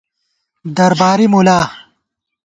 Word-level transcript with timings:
درباری 0.77 1.25
مُلا 1.33 1.59